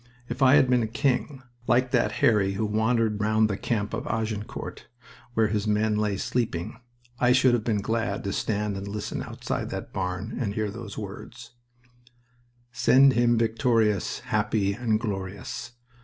[0.29, 4.87] If I had been king, like that Harry who wandered round the camp of Agincourt,
[5.35, 6.81] where his men lay sleeping,
[7.19, 10.97] I should have been glad to stand and listen outside that barn and hear those
[10.97, 11.51] words:
[12.71, 15.73] Send him victorious, Happy and glorious.